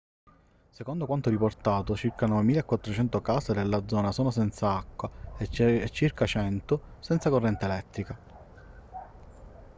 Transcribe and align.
secondo 0.71 1.05
quanto 1.05 1.29
riportato 1.29 1.95
circa 1.95 2.25
9400 2.25 3.21
case 3.21 3.53
della 3.53 3.83
zona 3.87 4.11
sono 4.11 4.31
senza 4.31 4.75
acqua 4.75 5.07
e 5.37 5.47
circa 5.47 6.25
100 6.25 6.81
senza 6.97 7.29
corrente 7.29 7.65
elettrica 7.65 8.17